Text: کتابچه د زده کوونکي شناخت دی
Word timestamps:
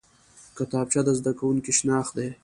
کتابچه 0.57 1.01
د 1.05 1.09
زده 1.19 1.31
کوونکي 1.39 1.71
شناخت 1.79 2.13
دی 2.17 2.29